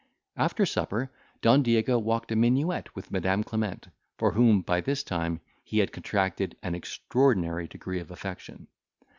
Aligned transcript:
After 0.35 0.65
supper 0.65 1.11
Don 1.43 1.61
Diego 1.61 1.99
walked 1.99 2.31
a 2.31 2.35
minuet 2.35 2.95
with 2.95 3.11
Madam 3.11 3.43
Clement; 3.43 3.87
for 4.17 4.31
whom, 4.31 4.61
by 4.63 4.81
this 4.81 5.03
time, 5.03 5.41
he 5.63 5.77
had 5.77 5.91
contracted 5.91 6.57
an 6.63 6.73
extraordinary 6.73 7.67
degree 7.67 7.99
of 7.99 8.09
affection. 8.09 8.65